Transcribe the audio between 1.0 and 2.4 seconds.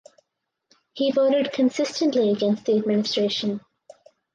voted consistently